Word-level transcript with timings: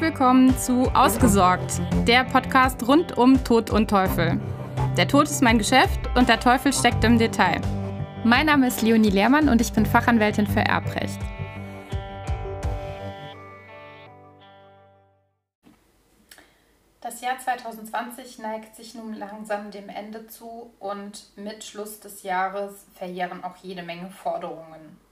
Willkommen 0.00 0.56
zu 0.56 0.88
Ausgesorgt, 0.94 1.80
der 2.06 2.22
Podcast 2.22 2.86
rund 2.86 3.18
um 3.18 3.42
Tod 3.42 3.70
und 3.70 3.90
Teufel. 3.90 4.40
Der 4.96 5.08
Tod 5.08 5.24
ist 5.24 5.42
mein 5.42 5.58
Geschäft 5.58 5.98
und 6.14 6.28
der 6.28 6.38
Teufel 6.38 6.72
steckt 6.72 7.02
im 7.02 7.18
Detail. 7.18 7.60
Mein 8.22 8.46
Name 8.46 8.68
ist 8.68 8.80
Leonie 8.82 9.10
Lehrmann 9.10 9.48
und 9.48 9.60
ich 9.60 9.72
bin 9.72 9.84
Fachanwältin 9.84 10.46
für 10.46 10.60
Erbrecht. 10.60 11.18
Das 17.00 17.20
Jahr 17.20 17.40
2020 17.40 18.38
neigt 18.38 18.76
sich 18.76 18.94
nun 18.94 19.14
langsam 19.14 19.72
dem 19.72 19.88
Ende 19.88 20.28
zu 20.28 20.70
und 20.78 21.24
mit 21.34 21.64
Schluss 21.64 21.98
des 21.98 22.22
Jahres 22.22 22.86
verjähren 22.94 23.42
auch 23.42 23.56
jede 23.56 23.82
Menge 23.82 24.10
Forderungen. 24.10 25.07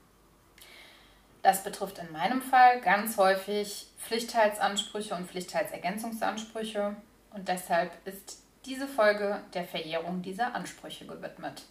Das 1.46 1.62
betrifft 1.62 1.98
in 1.98 2.10
meinem 2.10 2.42
Fall 2.42 2.80
ganz 2.80 3.18
häufig 3.18 3.86
Pflichtteilsansprüche 4.00 5.14
und 5.14 5.30
Pflichtteilsergänzungsansprüche 5.30 6.96
und 7.30 7.46
deshalb 7.46 7.92
ist 8.04 8.42
diese 8.64 8.88
Folge 8.88 9.40
der 9.54 9.62
Verjährung 9.62 10.22
dieser 10.22 10.56
Ansprüche 10.56 11.06
gewidmet. 11.06 11.62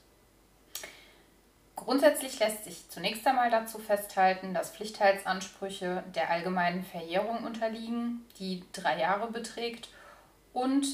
Grundsätzlich 1.75 2.39
lässt 2.39 2.63
sich 2.63 2.89
zunächst 2.89 3.27
einmal 3.27 3.51
dazu 3.51 3.77
festhalten, 3.77 4.53
dass 4.53 4.71
Pflichtteilsansprüche 4.71 6.05
der 6.15 6.29
allgemeinen 6.29 6.85
Verjährung 6.85 7.43
unterliegen, 7.43 8.25
die 8.39 8.63
drei 8.71 9.01
Jahre 9.01 9.29
beträgt 9.29 9.89
und 10.53 10.87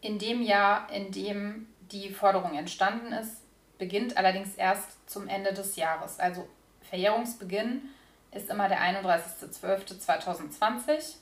in 0.00 0.18
dem 0.18 0.42
Jahr, 0.42 0.90
in 0.90 1.12
dem 1.12 1.68
die 1.92 2.10
Forderung 2.10 2.58
entstanden 2.58 3.12
ist, 3.12 3.36
beginnt 3.78 4.16
allerdings 4.16 4.56
erst 4.56 5.08
zum 5.08 5.28
Ende 5.28 5.52
des 5.54 5.76
Jahres, 5.76 6.18
also 6.18 6.48
Verjährungsbeginn 6.88 7.88
ist 8.32 8.50
immer 8.50 8.68
der 8.68 8.80
31.12.2020 8.80 11.14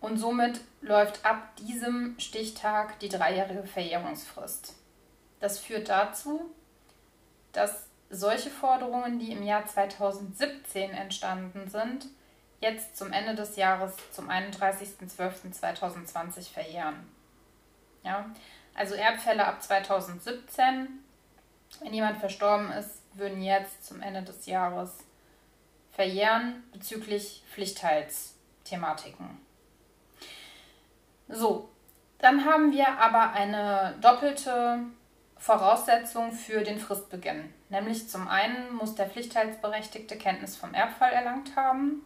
und 0.00 0.18
somit 0.18 0.60
läuft 0.80 1.24
ab 1.24 1.56
diesem 1.56 2.16
Stichtag 2.18 2.98
die 3.00 3.08
dreijährige 3.08 3.64
Verjährungsfrist. 3.64 4.74
Das 5.40 5.58
führt 5.58 5.88
dazu, 5.88 6.52
dass 7.52 7.88
solche 8.10 8.50
Forderungen, 8.50 9.18
die 9.18 9.32
im 9.32 9.42
Jahr 9.42 9.66
2017 9.66 10.90
entstanden 10.90 11.70
sind, 11.70 12.06
jetzt 12.60 12.96
zum 12.96 13.12
Ende 13.12 13.34
des 13.34 13.56
Jahres 13.56 13.96
zum 14.12 14.30
31.12.2020 14.30 16.52
verjähren. 16.52 17.08
Ja, 18.04 18.30
also 18.74 18.94
Erbfälle 18.94 19.44
ab 19.46 19.62
2017, 19.62 20.88
wenn 21.80 21.94
jemand 21.94 22.18
verstorben 22.18 22.70
ist, 22.72 23.01
würden 23.14 23.42
jetzt 23.42 23.84
zum 23.84 24.00
Ende 24.00 24.22
des 24.22 24.46
Jahres 24.46 24.98
verjähren 25.92 26.62
bezüglich 26.72 27.42
Pflichtteilsthematiken. 27.52 29.38
So, 31.28 31.68
dann 32.18 32.44
haben 32.44 32.72
wir 32.72 32.98
aber 32.98 33.32
eine 33.32 33.94
doppelte 34.00 34.78
Voraussetzung 35.36 36.32
für 36.32 36.62
den 36.62 36.78
Fristbeginn. 36.78 37.52
Nämlich 37.68 38.08
zum 38.08 38.28
einen 38.28 38.74
muss 38.74 38.94
der 38.94 39.08
Pflichtteilsberechtigte 39.08 40.16
Kenntnis 40.16 40.56
vom 40.56 40.72
Erbfall 40.72 41.12
erlangt 41.12 41.56
haben 41.56 42.02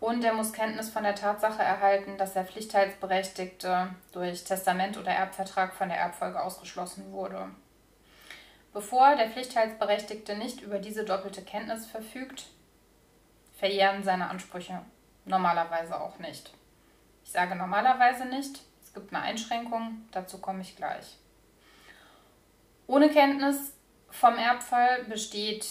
und 0.00 0.24
er 0.24 0.32
muss 0.32 0.52
Kenntnis 0.52 0.90
von 0.90 1.04
der 1.04 1.14
Tatsache 1.14 1.62
erhalten, 1.62 2.18
dass 2.18 2.32
der 2.32 2.44
Pflichtteilsberechtigte 2.44 3.88
durch 4.12 4.44
Testament 4.44 4.98
oder 4.98 5.10
Erbvertrag 5.10 5.74
von 5.74 5.88
der 5.88 5.98
Erbfolge 5.98 6.42
ausgeschlossen 6.42 7.12
wurde. 7.12 7.48
Bevor 8.72 9.16
der 9.16 9.30
Pflichtteilsberechtigte 9.30 10.36
nicht 10.36 10.60
über 10.60 10.78
diese 10.78 11.04
doppelte 11.04 11.42
Kenntnis 11.42 11.86
verfügt, 11.86 12.46
verjähren 13.58 14.04
seine 14.04 14.28
Ansprüche 14.30 14.80
normalerweise 15.24 16.00
auch 16.00 16.18
nicht. 16.18 16.52
Ich 17.24 17.32
sage 17.32 17.56
normalerweise 17.56 18.26
nicht, 18.26 18.62
es 18.82 18.94
gibt 18.94 19.12
eine 19.12 19.22
Einschränkung, 19.22 20.06
dazu 20.12 20.38
komme 20.38 20.62
ich 20.62 20.76
gleich. 20.76 21.16
Ohne 22.86 23.08
Kenntnis 23.08 23.74
vom 24.10 24.36
Erbfall 24.36 25.04
besteht 25.04 25.66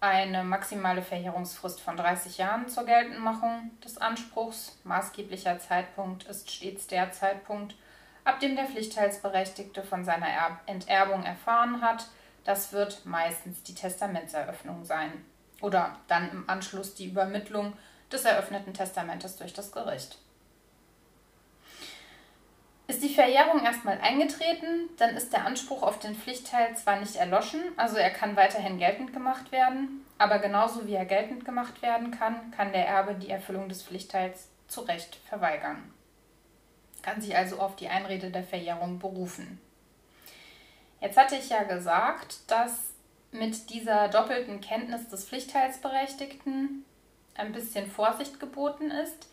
eine 0.00 0.44
maximale 0.44 1.02
Verjährungsfrist 1.02 1.80
von 1.80 1.96
30 1.96 2.38
Jahren 2.38 2.68
zur 2.68 2.84
Geltendmachung 2.84 3.70
des 3.84 3.98
Anspruchs. 3.98 4.78
Maßgeblicher 4.84 5.58
Zeitpunkt 5.58 6.24
ist 6.24 6.50
stets 6.50 6.86
der 6.86 7.12
Zeitpunkt, 7.12 7.74
ab 8.24 8.40
dem 8.40 8.56
der 8.56 8.66
Pflichtteilsberechtigte 8.66 9.82
von 9.82 10.04
seiner 10.04 10.28
Enterbung 10.66 11.24
erfahren 11.24 11.82
hat, 11.82 12.06
das 12.44 12.72
wird 12.72 13.04
meistens 13.04 13.62
die 13.62 13.74
Testamentseröffnung 13.74 14.84
sein 14.84 15.12
oder 15.60 15.98
dann 16.08 16.30
im 16.30 16.48
Anschluss 16.48 16.94
die 16.94 17.06
Übermittlung 17.06 17.74
des 18.10 18.24
eröffneten 18.24 18.74
Testamentes 18.74 19.36
durch 19.36 19.52
das 19.52 19.72
Gericht. 19.72 20.18
Ist 22.90 23.04
die 23.04 23.14
Verjährung 23.14 23.62
erstmal 23.62 24.00
eingetreten, 24.00 24.88
dann 24.96 25.16
ist 25.16 25.32
der 25.32 25.46
Anspruch 25.46 25.84
auf 25.84 26.00
den 26.00 26.16
Pflichtteil 26.16 26.76
zwar 26.76 26.98
nicht 26.98 27.14
erloschen, 27.14 27.60
also 27.76 27.96
er 27.96 28.10
kann 28.10 28.34
weiterhin 28.34 28.78
geltend 28.78 29.12
gemacht 29.12 29.52
werden, 29.52 30.04
aber 30.18 30.40
genauso 30.40 30.88
wie 30.88 30.94
er 30.94 31.04
geltend 31.04 31.44
gemacht 31.44 31.82
werden 31.82 32.10
kann, 32.10 32.50
kann 32.50 32.72
der 32.72 32.88
Erbe 32.88 33.14
die 33.14 33.30
Erfüllung 33.30 33.68
des 33.68 33.84
Pflichtteils 33.84 34.48
zu 34.66 34.80
Recht 34.80 35.20
verweigern. 35.28 35.94
Kann 37.02 37.20
sich 37.20 37.36
also 37.36 37.60
auf 37.60 37.76
die 37.76 37.88
Einrede 37.88 38.30
der 38.30 38.42
Verjährung 38.42 38.98
berufen. 38.98 39.60
Jetzt 41.00 41.16
hatte 41.16 41.36
ich 41.36 41.48
ja 41.48 41.62
gesagt, 41.62 42.38
dass 42.48 42.92
mit 43.32 43.70
dieser 43.70 44.08
doppelten 44.08 44.60
Kenntnis 44.60 45.08
des 45.08 45.24
Pflichtteilsberechtigten 45.24 46.84
ein 47.34 47.52
bisschen 47.52 47.90
Vorsicht 47.90 48.38
geboten 48.38 48.90
ist. 48.90 49.28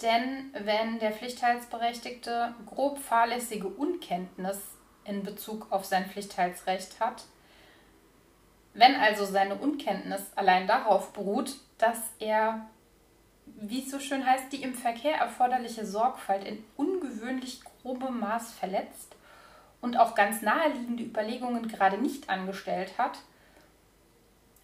Denn 0.00 0.52
wenn 0.52 0.98
der 0.98 1.12
Pflichtteilsberechtigte 1.12 2.54
grob 2.66 2.98
fahrlässige 2.98 3.68
Unkenntnis 3.68 4.58
in 5.04 5.22
Bezug 5.22 5.70
auf 5.70 5.84
sein 5.84 6.06
Pflichtteilsrecht 6.06 7.00
hat, 7.00 7.24
wenn 8.74 8.94
also 8.96 9.24
seine 9.24 9.56
Unkenntnis 9.56 10.22
allein 10.34 10.66
darauf 10.66 11.12
beruht, 11.12 11.56
dass 11.78 11.98
er, 12.20 12.66
wie 13.46 13.80
es 13.80 13.90
so 13.90 13.98
schön 13.98 14.24
heißt, 14.24 14.52
die 14.52 14.62
im 14.62 14.74
Verkehr 14.74 15.16
erforderliche 15.16 15.84
Sorgfalt 15.84 16.44
in 16.44 16.64
ungewöhnlich 16.76 17.60
grobem 17.64 18.20
Maß 18.20 18.52
verletzt 18.52 19.16
und 19.82 19.98
auch 19.98 20.14
ganz 20.14 20.40
naheliegende 20.40 21.02
Überlegungen 21.02 21.68
gerade 21.68 21.98
nicht 21.98 22.30
angestellt 22.30 22.96
hat 22.96 23.18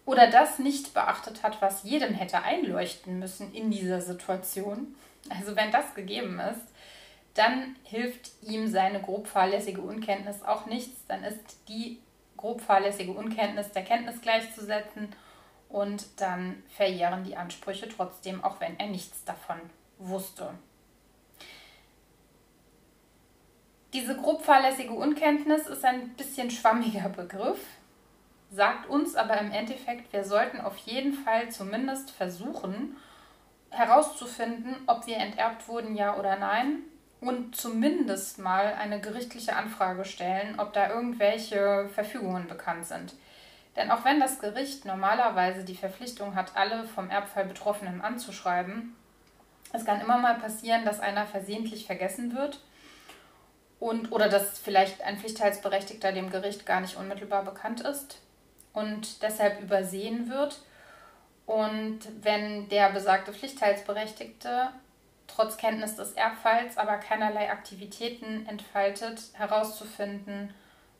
oder 0.05 0.31
das 0.31 0.57
nicht 0.57 0.95
beachtet 0.95 1.43
hat, 1.43 1.61
was 1.61 1.83
jedem 1.83 2.15
hätte 2.15 2.41
einleuchten 2.41 3.19
müssen 3.19 3.53
in 3.53 3.69
dieser 3.69 4.01
Situation, 4.01 4.95
also 5.29 5.55
wenn 5.55 5.71
das 5.71 5.93
gegeben 5.93 6.39
ist, 6.39 6.65
dann 7.35 7.75
hilft 7.83 8.31
ihm 8.41 8.67
seine 8.67 9.01
grob 9.01 9.27
fahrlässige 9.27 9.81
Unkenntnis 9.81 10.41
auch 10.41 10.65
nichts. 10.65 11.05
Dann 11.07 11.23
ist 11.23 11.59
die 11.67 11.99
grob 12.37 12.61
fahrlässige 12.61 13.11
Unkenntnis 13.11 13.71
der 13.71 13.83
Kenntnis 13.83 14.21
gleichzusetzen 14.21 15.09
und 15.69 16.05
dann 16.17 16.63
verjähren 16.69 17.23
die 17.23 17.37
Ansprüche 17.37 17.87
trotzdem, 17.87 18.43
auch 18.43 18.59
wenn 18.59 18.79
er 18.79 18.87
nichts 18.87 19.23
davon 19.25 19.59
wusste. 19.99 20.49
Diese 23.93 24.15
grob 24.15 24.43
fahrlässige 24.43 24.93
Unkenntnis 24.93 25.65
ist 25.65 25.83
ein 25.83 26.09
bisschen 26.09 26.51
schwammiger 26.51 27.09
Begriff, 27.09 27.59
sagt 28.51 28.87
uns 28.87 29.15
aber 29.15 29.39
im 29.39 29.51
Endeffekt, 29.51 30.13
wir 30.13 30.23
sollten 30.23 30.61
auf 30.61 30.77
jeden 30.77 31.13
Fall 31.13 31.49
zumindest 31.49 32.11
versuchen 32.11 32.97
herauszufinden, 33.71 34.75
ob 34.87 35.05
wir 35.07 35.17
enterbt 35.17 35.67
wurden, 35.67 35.95
ja 35.95 36.17
oder 36.17 36.37
nein, 36.37 36.83
und 37.21 37.55
zumindest 37.55 38.39
mal 38.39 38.73
eine 38.79 38.99
gerichtliche 38.99 39.55
Anfrage 39.55 40.05
stellen, 40.05 40.59
ob 40.59 40.73
da 40.73 40.89
irgendwelche 40.89 41.89
Verfügungen 41.93 42.47
bekannt 42.47 42.85
sind. 42.85 43.15
Denn 43.75 43.91
auch 43.91 44.05
wenn 44.05 44.19
das 44.19 44.39
Gericht 44.39 44.85
normalerweise 44.85 45.63
die 45.63 45.75
Verpflichtung 45.75 46.35
hat, 46.35 46.55
alle 46.55 46.85
vom 46.85 47.09
Erbfall 47.09 47.45
Betroffenen 47.45 48.01
anzuschreiben, 48.01 48.95
es 49.71 49.85
kann 49.85 50.01
immer 50.01 50.17
mal 50.17 50.35
passieren, 50.35 50.85
dass 50.85 50.99
einer 50.99 51.27
versehentlich 51.27 51.85
vergessen 51.85 52.35
wird 52.35 52.59
und 53.79 54.11
oder 54.11 54.29
dass 54.29 54.59
vielleicht 54.59 55.01
ein 55.01 55.17
Pflichtteilsberechtigter 55.17 56.11
dem 56.11 56.29
Gericht 56.29 56.65
gar 56.65 56.81
nicht 56.81 56.97
unmittelbar 56.97 57.43
bekannt 57.43 57.81
ist 57.81 58.19
und 58.73 59.23
deshalb 59.23 59.61
übersehen 59.61 60.29
wird. 60.29 60.59
Und 61.45 61.99
wenn 62.21 62.69
der 62.69 62.91
besagte 62.91 63.33
Pflichtteilsberechtigte 63.33 64.69
trotz 65.27 65.57
Kenntnis 65.57 65.95
des 65.95 66.13
Erbfalls 66.13 66.77
aber 66.77 66.97
keinerlei 66.97 67.51
Aktivitäten 67.51 68.45
entfaltet, 68.47 69.21
herauszufinden, 69.33 70.53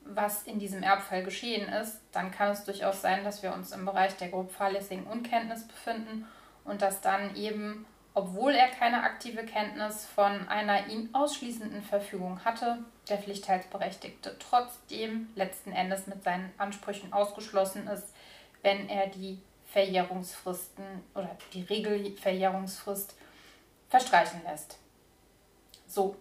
was 0.05 0.43
in 0.43 0.59
diesem 0.59 0.81
Erbfall 0.81 1.23
geschehen 1.23 1.69
ist, 1.69 1.99
dann 2.11 2.31
kann 2.31 2.51
es 2.51 2.63
durchaus 2.63 3.01
sein, 3.01 3.23
dass 3.23 3.43
wir 3.43 3.53
uns 3.53 3.71
im 3.71 3.85
Bereich 3.85 4.15
der 4.17 4.29
grob 4.29 4.51
fahrlässigen 4.51 5.05
Unkenntnis 5.05 5.67
befinden 5.67 6.25
und 6.63 6.81
dass 6.81 7.01
dann 7.01 7.35
eben 7.35 7.85
obwohl 8.19 8.53
er 8.53 8.67
keine 8.67 9.03
aktive 9.03 9.45
Kenntnis 9.45 10.05
von 10.05 10.49
einer 10.49 10.87
ihn 10.87 11.07
ausschließenden 11.13 11.81
Verfügung 11.81 12.43
hatte, 12.43 12.79
der 13.07 13.17
Pflichtteilsberechtigte 13.17 14.35
trotzdem 14.39 15.29
letzten 15.35 15.71
Endes 15.71 16.05
mit 16.05 16.21
seinen 16.21 16.51
Ansprüchen 16.57 17.13
ausgeschlossen 17.13 17.87
ist, 17.87 18.13
wenn 18.61 18.89
er 18.89 19.07
die 19.07 19.39
Verjährungsfristen 19.67 20.83
oder 21.15 21.37
die 21.53 21.61
Regelverjährungsfrist 21.61 23.15
verstreichen 23.87 24.41
lässt. 24.43 24.79
So, 25.87 26.17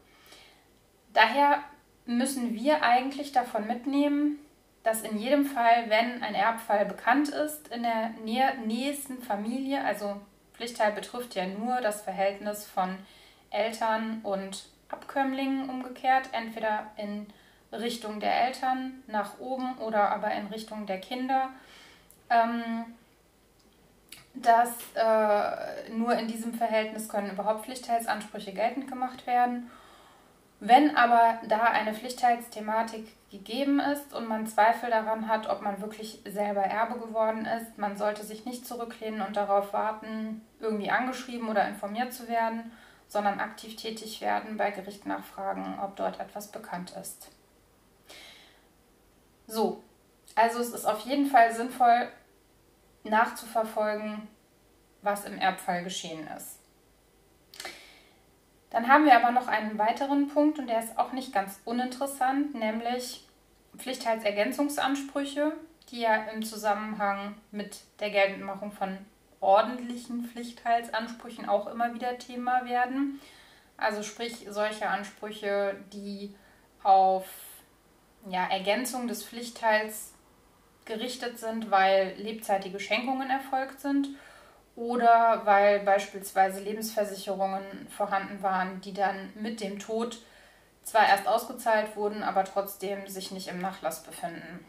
daher 1.12 1.64
müssen 2.06 2.54
wir 2.54 2.84
eigentlich 2.84 3.32
davon 3.32 3.66
mitnehmen, 3.66 4.38
dass 4.84 5.02
in 5.02 5.18
jedem 5.18 5.46
Fall, 5.46 5.90
wenn 5.90 6.22
ein 6.22 6.36
Erbfall 6.36 6.86
bekannt 6.86 7.30
ist, 7.30 7.66
in 7.68 7.82
der 7.82 8.10
nächsten 8.64 9.20
Familie, 9.20 9.84
also 9.84 10.20
Pflichtteil 10.58 10.90
betrifft 10.90 11.36
ja 11.36 11.46
nur 11.46 11.80
das 11.80 12.02
Verhältnis 12.02 12.66
von 12.66 12.98
Eltern 13.50 14.20
und 14.24 14.66
Abkömmlingen 14.88 15.70
umgekehrt, 15.70 16.30
entweder 16.32 16.88
in 16.96 17.28
Richtung 17.72 18.18
der 18.18 18.46
Eltern 18.46 19.04
nach 19.06 19.38
oben 19.38 19.78
oder 19.78 20.10
aber 20.10 20.32
in 20.32 20.48
Richtung 20.48 20.84
der 20.86 21.00
Kinder. 21.00 21.50
Ähm, 22.28 22.84
dass 24.34 24.70
äh, 24.94 25.90
nur 25.90 26.12
in 26.14 26.28
diesem 26.28 26.54
Verhältnis 26.54 27.08
können 27.08 27.30
überhaupt 27.30 27.64
Pflichtteilsansprüche 27.64 28.52
geltend 28.52 28.88
gemacht 28.88 29.26
werden. 29.26 29.70
Wenn 30.60 30.96
aber 30.96 31.38
da 31.46 31.64
eine 31.64 31.94
Pflichtteilsthematik 31.94 33.06
gegeben 33.30 33.78
ist 33.78 34.12
und 34.12 34.26
man 34.26 34.46
Zweifel 34.48 34.90
daran 34.90 35.28
hat, 35.28 35.48
ob 35.48 35.62
man 35.62 35.80
wirklich 35.80 36.20
selber 36.26 36.62
Erbe 36.62 36.98
geworden 36.98 37.44
ist, 37.44 37.78
man 37.78 37.96
sollte 37.96 38.24
sich 38.24 38.44
nicht 38.44 38.66
zurücklehnen 38.66 39.22
und 39.22 39.36
darauf 39.36 39.72
warten, 39.72 40.44
irgendwie 40.58 40.90
angeschrieben 40.90 41.48
oder 41.48 41.68
informiert 41.68 42.12
zu 42.12 42.26
werden, 42.26 42.72
sondern 43.06 43.38
aktiv 43.38 43.76
tätig 43.76 44.20
werden, 44.20 44.56
bei 44.56 44.72
Gericht 44.72 45.06
nachfragen, 45.06 45.78
ob 45.80 45.94
dort 45.94 46.18
etwas 46.18 46.48
bekannt 46.48 46.92
ist. 47.00 47.30
So, 49.46 49.82
also 50.34 50.58
es 50.58 50.70
ist 50.70 50.86
auf 50.86 51.00
jeden 51.00 51.26
Fall 51.26 51.54
sinnvoll 51.54 52.08
nachzuverfolgen, 53.04 54.28
was 55.02 55.24
im 55.24 55.38
Erbfall 55.38 55.84
geschehen 55.84 56.26
ist. 56.36 56.57
Dann 58.78 58.86
haben 58.86 59.06
wir 59.06 59.16
aber 59.16 59.32
noch 59.32 59.48
einen 59.48 59.76
weiteren 59.76 60.28
Punkt 60.28 60.60
und 60.60 60.68
der 60.68 60.78
ist 60.78 60.96
auch 60.98 61.10
nicht 61.10 61.32
ganz 61.32 61.58
uninteressant, 61.64 62.54
nämlich 62.54 63.26
Pflichtteilsergänzungsansprüche, 63.76 65.52
die 65.90 66.02
ja 66.02 66.14
im 66.32 66.44
Zusammenhang 66.44 67.34
mit 67.50 67.80
der 67.98 68.10
Geltendmachung 68.10 68.70
von 68.70 68.96
ordentlichen 69.40 70.26
Pflichtteilsansprüchen 70.26 71.48
auch 71.48 71.66
immer 71.66 71.92
wieder 71.92 72.18
Thema 72.18 72.66
werden. 72.66 73.20
Also 73.76 74.04
sprich 74.04 74.46
solche 74.48 74.88
Ansprüche, 74.88 75.74
die 75.92 76.32
auf 76.84 77.26
ja, 78.28 78.46
Ergänzung 78.46 79.08
des 79.08 79.24
Pflichtteils 79.24 80.12
gerichtet 80.84 81.40
sind, 81.40 81.72
weil 81.72 82.14
lebzeitige 82.16 82.78
Schenkungen 82.78 83.28
erfolgt 83.28 83.80
sind 83.80 84.10
oder 84.78 85.42
weil 85.44 85.80
beispielsweise 85.80 86.60
Lebensversicherungen 86.60 87.88
vorhanden 87.90 88.42
waren, 88.44 88.80
die 88.80 88.94
dann 88.94 89.32
mit 89.34 89.60
dem 89.60 89.80
Tod 89.80 90.18
zwar 90.84 91.08
erst 91.08 91.26
ausgezahlt 91.26 91.96
wurden, 91.96 92.22
aber 92.22 92.44
trotzdem 92.44 93.08
sich 93.08 93.32
nicht 93.32 93.48
im 93.48 93.60
Nachlass 93.60 94.04
befinden. 94.04 94.64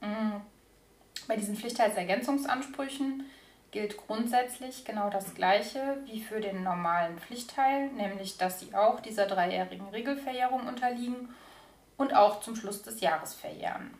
Mhm. 0.00 0.42
Bei 1.26 1.36
diesen 1.36 1.56
Pflichtteilsergänzungsansprüchen 1.56 3.24
gilt 3.70 3.96
grundsätzlich 3.96 4.84
genau 4.84 5.08
das 5.08 5.34
Gleiche 5.34 5.96
wie 6.04 6.20
für 6.20 6.40
den 6.40 6.62
normalen 6.62 7.18
Pflichtteil, 7.18 7.86
nämlich 7.92 8.36
dass 8.36 8.60
sie 8.60 8.74
auch 8.74 9.00
dieser 9.00 9.26
dreijährigen 9.26 9.88
Regelverjährung 9.88 10.68
unterliegen 10.68 11.34
und 11.96 12.14
auch 12.14 12.40
zum 12.40 12.54
Schluss 12.54 12.82
des 12.82 13.00
Jahres 13.00 13.32
verjähren. 13.32 13.92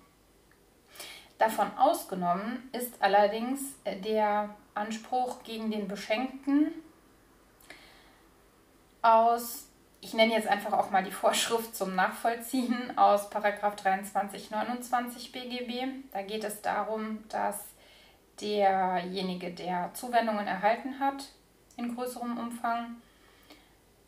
Davon 1.42 1.76
ausgenommen 1.76 2.70
ist 2.70 3.02
allerdings 3.02 3.74
der 3.84 4.54
Anspruch 4.74 5.42
gegen 5.42 5.72
den 5.72 5.88
Beschenkten 5.88 6.70
aus, 9.02 9.66
ich 10.00 10.14
nenne 10.14 10.34
jetzt 10.34 10.46
einfach 10.46 10.72
auch 10.72 10.92
mal 10.92 11.02
die 11.02 11.10
Vorschrift 11.10 11.74
zum 11.74 11.96
Nachvollziehen 11.96 12.96
aus 12.96 13.28
2329 13.28 15.32
BGB. 15.32 15.88
Da 16.12 16.22
geht 16.22 16.44
es 16.44 16.62
darum, 16.62 17.24
dass 17.28 17.58
derjenige, 18.40 19.50
der 19.50 19.90
Zuwendungen 19.94 20.46
erhalten 20.46 21.00
hat, 21.00 21.24
in 21.76 21.96
größerem 21.96 22.38
Umfang 22.38 22.98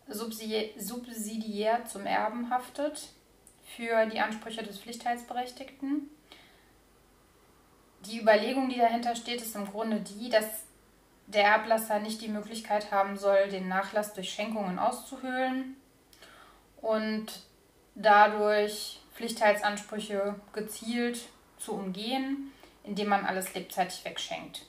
subsidiär 0.07 1.85
zum 1.87 2.07
Erben 2.07 2.49
haftet 2.49 3.09
für 3.77 4.07
die 4.07 4.21
Ansprüche 4.21 4.63
des 4.63 4.79
Pflichtteilsberechtigten 4.79 6.14
die 8.07 8.21
Überlegung, 8.21 8.69
die 8.69 8.79
dahinter 8.79 9.17
steht, 9.17 9.41
ist 9.41 9.57
im 9.57 9.71
Grunde 9.71 10.01
die, 10.01 10.31
dass 10.31 10.65
der 11.27 11.45
Erblasser 11.45 12.01
nicht 12.01 12.21
die 12.21 12.29
Möglichkeit 12.29 12.93
haben 12.93 13.17
soll, 13.17 13.49
den 13.49 13.67
Nachlass 13.69 14.13
durch 14.15 14.33
Schenkungen 14.33 14.79
auszuhöhlen 14.79 15.77
und 16.81 17.27
dadurch 17.95 19.01
Pflichtteilsansprüche 19.15 20.35
gezielt 20.53 21.21
zu 21.59 21.73
umgehen, 21.73 22.53
indem 22.83 23.09
man 23.09 23.25
alles 23.25 23.55
lebzeitig 23.55 24.05
wegschenkt. 24.05 24.67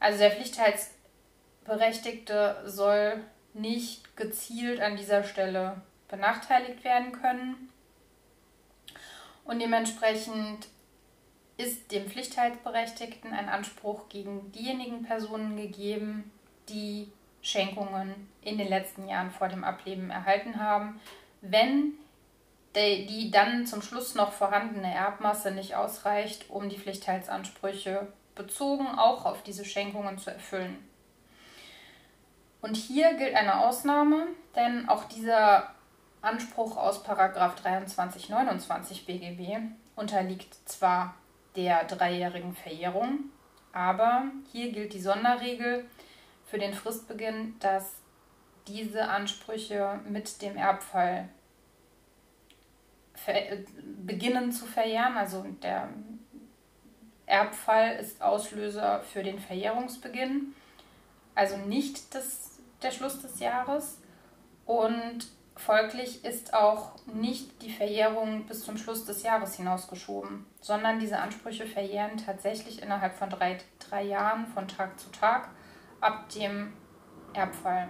Also 0.00 0.18
der 0.18 0.32
Pflichtteilsberechtigte 0.32 2.64
soll 2.66 3.22
nicht 3.54 4.16
gezielt 4.16 4.80
an 4.80 4.96
dieser 4.96 5.22
Stelle 5.22 5.80
benachteiligt 6.08 6.82
werden 6.84 7.12
können. 7.12 7.68
Und 9.44 9.60
dementsprechend 9.60 10.66
ist 11.62 11.92
dem 11.92 12.08
Pflichtteilsberechtigten 12.08 13.32
ein 13.32 13.48
Anspruch 13.48 14.08
gegen 14.08 14.52
diejenigen 14.52 15.04
Personen 15.04 15.56
gegeben, 15.56 16.30
die 16.68 17.10
Schenkungen 17.40 18.28
in 18.42 18.58
den 18.58 18.68
letzten 18.68 19.08
Jahren 19.08 19.30
vor 19.30 19.48
dem 19.48 19.64
Ableben 19.64 20.10
erhalten 20.10 20.60
haben, 20.60 21.00
wenn 21.40 21.94
die 22.74 23.30
dann 23.30 23.66
zum 23.66 23.82
Schluss 23.82 24.14
noch 24.14 24.32
vorhandene 24.32 24.94
Erbmasse 24.94 25.50
nicht 25.50 25.74
ausreicht, 25.74 26.48
um 26.48 26.68
die 26.68 26.78
Pflichtteilsansprüche 26.78 28.06
bezogen 28.34 28.86
auch 28.86 29.26
auf 29.26 29.42
diese 29.42 29.64
Schenkungen 29.64 30.18
zu 30.18 30.30
erfüllen. 30.30 30.78
Und 32.62 32.76
hier 32.76 33.14
gilt 33.14 33.34
eine 33.34 33.66
Ausnahme, 33.66 34.28
denn 34.56 34.88
auch 34.88 35.04
dieser 35.04 35.74
Anspruch 36.22 36.76
aus 36.76 37.02
2329 37.02 39.04
BGB 39.04 39.58
unterliegt 39.96 40.56
zwar 40.66 41.16
der 41.56 41.84
dreijährigen 41.84 42.54
Verjährung. 42.54 43.30
Aber 43.72 44.24
hier 44.50 44.72
gilt 44.72 44.92
die 44.92 45.00
Sonderregel 45.00 45.84
für 46.44 46.58
den 46.58 46.74
Fristbeginn, 46.74 47.54
dass 47.60 47.94
diese 48.68 49.08
Ansprüche 49.08 50.00
mit 50.08 50.42
dem 50.42 50.56
Erbfall 50.56 51.28
beginnen 54.04 54.52
zu 54.52 54.66
verjähren. 54.66 55.16
Also 55.16 55.44
der 55.62 55.88
Erbfall 57.26 57.96
ist 57.96 58.20
Auslöser 58.20 59.00
für 59.00 59.22
den 59.22 59.38
Verjährungsbeginn, 59.38 60.54
also 61.34 61.56
nicht 61.56 62.14
das, 62.14 62.58
der 62.82 62.90
Schluss 62.90 63.22
des 63.22 63.40
Jahres. 63.40 63.98
Und 64.66 65.26
Folglich 65.56 66.24
ist 66.24 66.54
auch 66.54 66.92
nicht 67.06 67.62
die 67.62 67.72
Verjährung 67.72 68.46
bis 68.46 68.64
zum 68.64 68.78
Schluss 68.78 69.04
des 69.04 69.22
Jahres 69.22 69.54
hinausgeschoben, 69.54 70.46
sondern 70.60 70.98
diese 70.98 71.18
Ansprüche 71.18 71.66
verjähren 71.66 72.16
tatsächlich 72.16 72.82
innerhalb 72.82 73.14
von 73.14 73.28
drei, 73.28 73.58
drei 73.78 74.02
Jahren 74.02 74.46
von 74.46 74.66
Tag 74.66 74.98
zu 74.98 75.10
Tag 75.10 75.50
ab 76.00 76.28
dem 76.30 76.72
Erbfall. 77.34 77.88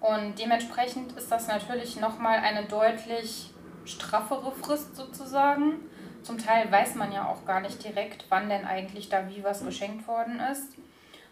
Und 0.00 0.38
dementsprechend 0.38 1.12
ist 1.12 1.30
das 1.30 1.48
natürlich 1.48 1.98
nochmal 1.98 2.38
eine 2.38 2.64
deutlich 2.64 3.50
straffere 3.84 4.52
Frist 4.52 4.96
sozusagen. 4.96 5.80
Zum 6.22 6.38
Teil 6.38 6.70
weiß 6.70 6.96
man 6.96 7.12
ja 7.12 7.28
auch 7.28 7.44
gar 7.44 7.60
nicht 7.60 7.82
direkt, 7.82 8.26
wann 8.28 8.48
denn 8.48 8.64
eigentlich 8.64 9.08
da 9.08 9.28
wie 9.28 9.42
was 9.42 9.64
geschenkt 9.64 10.06
worden 10.06 10.40
ist, 10.40 10.74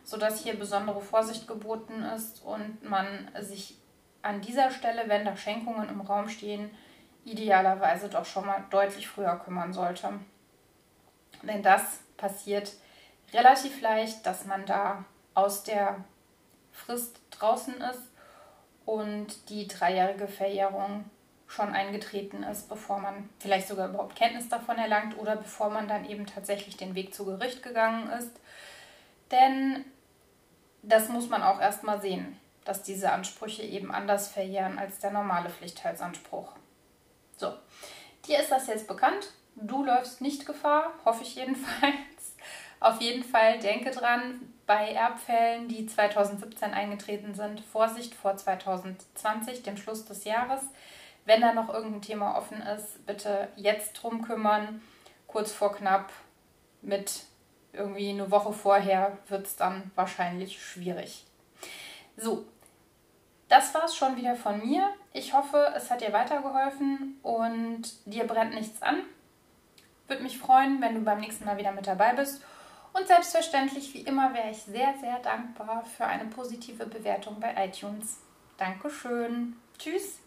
sodass 0.05 0.43
hier 0.43 0.59
besondere 0.59 1.01
Vorsicht 1.01 1.47
geboten 1.47 2.03
ist 2.03 2.43
und 2.45 2.83
man 2.89 3.29
sich 3.41 3.80
an 4.23 4.41
dieser 4.41 4.71
Stelle, 4.71 5.05
wenn 5.07 5.25
da 5.25 5.37
Schenkungen 5.37 5.89
im 5.89 6.01
Raum 6.01 6.29
stehen, 6.29 6.71
idealerweise 7.25 8.09
doch 8.09 8.25
schon 8.25 8.47
mal 8.47 8.65
deutlich 8.71 9.09
früher 9.09 9.37
kümmern 9.37 9.73
sollte. 9.73 10.13
Denn 11.43 11.63
das 11.63 12.01
passiert 12.17 12.73
relativ 13.33 13.81
leicht, 13.81 14.25
dass 14.27 14.45
man 14.45 14.67
da 14.67 15.05
aus 15.35 15.63
der 15.63 16.05
Frist 16.73 17.21
draußen 17.31 17.75
ist 17.75 18.03
und 18.85 19.49
die 19.49 19.69
dreijährige 19.69 20.29
Verjährung 20.29 21.05
schon 21.47 21.73
eingetreten 21.75 22.43
ist, 22.43 22.69
bevor 22.69 22.99
man 22.99 23.29
vielleicht 23.39 23.69
sogar 23.69 23.89
überhaupt 23.89 24.17
Kenntnis 24.17 24.49
davon 24.49 24.79
erlangt 24.79 25.19
oder 25.19 25.37
bevor 25.37 25.71
man 25.71 25.89
dann 25.89 26.05
eben 26.05 26.27
tatsächlich 26.27 26.77
den 26.77 26.95
Weg 26.95 27.15
zu 27.15 27.25
Gericht 27.25 27.63
gegangen 27.63 28.09
ist. 28.11 28.31
Denn 29.31 29.85
das 30.83 31.09
muss 31.09 31.29
man 31.29 31.43
auch 31.43 31.61
erstmal 31.61 32.01
sehen 32.01 32.39
dass 32.65 32.83
diese 32.83 33.13
Ansprüche 33.13 33.63
eben 33.63 33.91
anders 33.91 34.29
verjähren 34.29 34.79
als 34.79 34.99
der 34.99 35.11
normale 35.11 35.51
Pflichtteilsanspruch. 35.51 36.53
So, 37.37 37.55
dir 38.27 38.41
ist 38.41 38.51
das 38.51 38.67
jetzt 38.67 38.87
bekannt. 38.87 39.31
Du 39.57 39.85
läufst 39.85 40.21
nicht 40.21 40.47
Gefahr, 40.47 40.93
hoffe 41.05 41.23
ich 41.23 41.35
jedenfalls. 41.35 42.37
Auf 42.81 43.01
jeden 43.01 43.25
Fall 43.25 43.59
denke 43.59 43.91
dran, 43.91 44.41
bei 44.67 44.93
Erbfällen, 44.93 45.69
die 45.69 45.87
2017 45.87 46.73
eingetreten 46.73 47.35
sind, 47.35 47.61
Vorsicht 47.61 48.15
vor 48.15 48.37
2020, 48.37 49.63
dem 49.63 49.77
Schluss 49.77 50.05
des 50.05 50.25
Jahres. 50.25 50.63
Wenn 51.25 51.41
da 51.41 51.53
noch 51.53 51.73
irgendein 51.73 52.03
Thema 52.03 52.37
offen 52.37 52.63
ist, 52.63 53.05
bitte 53.05 53.49
jetzt 53.57 53.95
drum 53.95 54.23
kümmern. 54.23 54.81
Kurz 55.27 55.53
vor 55.53 55.75
knapp 55.75 56.11
mit 56.83 57.25
irgendwie 57.73 58.11
eine 58.11 58.31
Woche 58.31 58.53
vorher 58.53 59.19
wird 59.29 59.47
es 59.47 59.57
dann 59.57 59.91
wahrscheinlich 59.95 60.63
schwierig. 60.63 61.27
So, 62.17 62.45
das 63.49 63.75
war 63.75 63.85
es 63.85 63.97
schon 63.97 64.17
wieder 64.17 64.37
von 64.37 64.65
mir. 64.65 64.91
Ich 65.13 65.35
hoffe, 65.35 65.73
es 65.77 65.91
hat 65.91 66.01
dir 66.01 66.13
weitergeholfen 66.13 67.19
und 67.23 67.83
dir 68.07 68.25
brennt 68.27 68.55
nichts 68.55 68.81
an. 68.81 69.03
Würde 70.07 70.23
mich 70.23 70.39
freuen, 70.39 70.81
wenn 70.81 70.95
du 70.95 71.01
beim 71.01 71.21
nächsten 71.21 71.45
Mal 71.45 71.57
wieder 71.57 71.73
mit 71.73 71.87
dabei 71.87 72.15
bist. 72.15 72.43
Und 72.93 73.07
selbstverständlich, 73.07 73.95
wie 73.95 74.01
immer, 74.01 74.35
wäre 74.35 74.51
ich 74.51 74.63
sehr, 74.63 74.95
sehr 75.01 75.19
dankbar 75.21 75.85
für 75.85 76.07
eine 76.07 76.27
positive 76.27 76.87
Bewertung 76.87 77.39
bei 77.39 77.55
iTunes. 77.65 78.19
Dankeschön. 78.57 79.57
Tschüss. 79.79 80.19